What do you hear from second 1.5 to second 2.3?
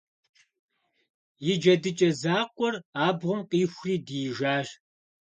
И джэдыкӀэ